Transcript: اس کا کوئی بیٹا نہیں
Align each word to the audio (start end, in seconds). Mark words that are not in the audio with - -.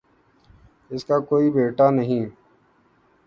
اس 0.91 1.05
کا 1.05 1.19
کوئی 1.29 1.49
بیٹا 1.51 1.89
نہیں 1.89 2.25